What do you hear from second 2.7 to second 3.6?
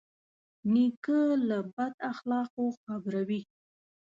خبروي.